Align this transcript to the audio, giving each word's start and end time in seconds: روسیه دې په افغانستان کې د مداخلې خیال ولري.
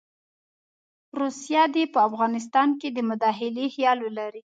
روسیه 1.19 1.63
دې 1.73 1.83
په 1.93 1.99
افغانستان 2.07 2.69
کې 2.79 2.89
د 2.91 2.97
مداخلې 3.09 3.65
خیال 3.75 3.97
ولري. 4.05 4.41